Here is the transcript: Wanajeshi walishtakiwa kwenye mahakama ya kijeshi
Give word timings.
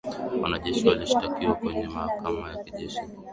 Wanajeshi 0.41 0.87
walishtakiwa 0.87 1.53
kwenye 1.55 1.87
mahakama 1.87 2.49
ya 2.49 2.63
kijeshi 2.63 3.01